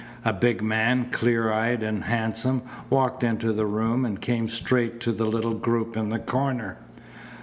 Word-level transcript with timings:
A 0.25 0.33
big 0.33 0.63
man, 0.63 1.11
clear 1.11 1.53
eyed 1.53 1.83
and 1.83 2.05
handsome, 2.05 2.63
walked 2.89 3.23
into 3.23 3.53
the 3.53 3.67
room 3.67 4.03
and 4.03 4.19
came 4.19 4.49
straight 4.49 4.99
to 5.01 5.11
the 5.11 5.25
little 5.27 5.53
group 5.53 5.95
in 5.95 6.09
the 6.09 6.17
corner. 6.17 6.79